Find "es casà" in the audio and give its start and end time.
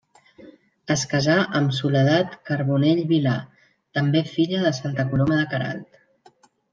0.93-1.33